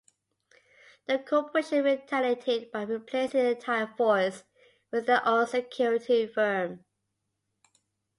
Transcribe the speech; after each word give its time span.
The 1.05 1.19
Corporation 1.19 1.83
retaliated 1.83 2.71
by 2.71 2.81
replacing 2.85 3.43
the 3.43 3.51
entire 3.51 3.85
force 3.85 4.43
with 4.89 5.05
their 5.05 5.21
own 5.23 5.45
security 5.45 6.25
firm. 6.25 6.83